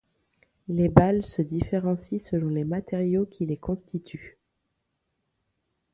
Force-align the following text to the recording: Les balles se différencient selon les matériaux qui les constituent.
Les 0.67 0.89
balles 0.89 1.23
se 1.27 1.43
différencient 1.43 2.25
selon 2.31 2.49
les 2.49 2.63
matériaux 2.63 3.27
qui 3.27 3.45
les 3.45 3.57
constituent. 3.57 4.39